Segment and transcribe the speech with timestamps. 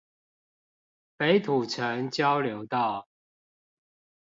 [1.15, 3.07] 北土城交流道